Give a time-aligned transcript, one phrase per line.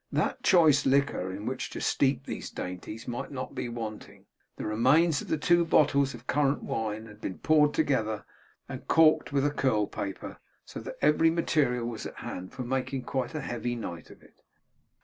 [0.11, 5.21] That choice liquor in which to steep these dainties might not be wanting, the remains
[5.21, 8.25] of the two bottles of currant wine had been poured together
[8.67, 13.03] and corked with a curl paper; so that every material was at hand for making
[13.03, 14.41] quite a heavy night of it.